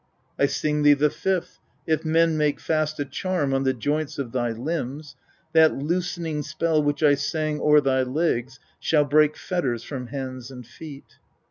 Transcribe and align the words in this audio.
10. 0.39 0.43
I 0.43 0.45
sing 0.47 0.81
thee 0.81 0.95
the 0.95 1.11
fifth: 1.11 1.59
if 1.85 2.03
men 2.03 2.35
maKe 2.35 2.59
fast 2.59 2.99
a 2.99 3.05
charm 3.05 3.53
on 3.53 3.65
the 3.65 3.71
joints 3.73 4.17
of 4.17 4.31
thy 4.31 4.49
limbs, 4.51 5.15
that 5.53 5.75
loosening 5.75 6.41
spell 6.41 6.81
which 6.81 7.03
I 7.03 7.11
sin^ 7.13 7.59
o'er 7.59 7.81
thy 7.81 8.01
legs 8.01 8.59
shall 8.79 9.05
break 9.05 9.37
fetters 9.37 9.83
from 9.83 10.07
hands 10.07 10.49
and 10.49 10.65
feet. 10.65 11.19